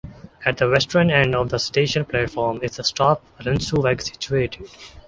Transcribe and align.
At 0.43 0.57
the 0.57 0.67
western 0.67 1.11
end 1.11 1.35
of 1.35 1.49
the 1.51 1.59
station 1.59 2.05
platforms 2.05 2.61
is 2.63 2.77
the 2.77 2.83
stop 2.83 3.23
Parnassusweg 3.39 4.01
situated. 4.01 4.67